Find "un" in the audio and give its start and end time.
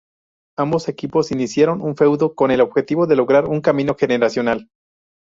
1.79-1.95, 3.45-3.61